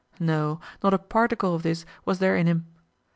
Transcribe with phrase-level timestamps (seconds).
[0.19, 2.65] No, not a particle of this was there in him.